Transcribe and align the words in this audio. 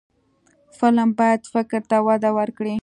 فلم 0.77 1.09
باید 1.19 1.41
فکر 1.53 1.81
ته 1.89 1.97
وده 2.07 2.29
ورکړي 2.37 2.75